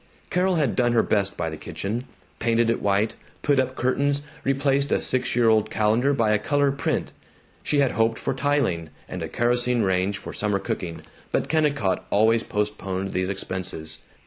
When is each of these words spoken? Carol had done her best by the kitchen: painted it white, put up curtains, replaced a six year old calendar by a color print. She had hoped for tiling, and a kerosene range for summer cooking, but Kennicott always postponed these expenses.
Carol 0.31 0.55
had 0.55 0.75
done 0.75 0.93
her 0.93 1.03
best 1.03 1.37
by 1.37 1.51
the 1.51 1.57
kitchen: 1.61 2.05
painted 2.39 2.71
it 2.71 2.81
white, 2.81 3.13
put 3.43 3.59
up 3.59 3.75
curtains, 3.75 4.23
replaced 4.43 4.91
a 4.91 4.99
six 4.99 5.35
year 5.35 5.47
old 5.47 5.69
calendar 5.69 6.11
by 6.11 6.31
a 6.31 6.39
color 6.39 6.71
print. 6.71 7.13
She 7.61 7.81
had 7.81 7.91
hoped 7.91 8.17
for 8.17 8.33
tiling, 8.33 8.89
and 9.07 9.21
a 9.21 9.29
kerosene 9.29 9.83
range 9.83 10.17
for 10.17 10.33
summer 10.33 10.57
cooking, 10.57 11.03
but 11.31 11.47
Kennicott 11.49 12.03
always 12.09 12.41
postponed 12.41 13.13
these 13.13 13.29
expenses. 13.29 13.99